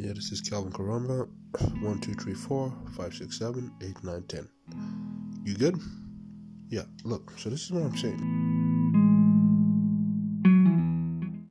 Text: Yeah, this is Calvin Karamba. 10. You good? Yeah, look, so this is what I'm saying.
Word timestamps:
Yeah, 0.00 0.12
this 0.12 0.30
is 0.30 0.40
Calvin 0.40 0.70
Karamba. 0.70 1.28
10. 4.28 4.48
You 5.42 5.56
good? 5.56 5.76
Yeah, 6.68 6.82
look, 7.02 7.32
so 7.36 7.50
this 7.50 7.64
is 7.64 7.72
what 7.72 7.82
I'm 7.82 7.96
saying. 7.96 8.47